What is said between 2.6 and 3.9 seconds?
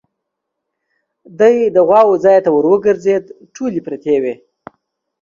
وګرځېد، ټولې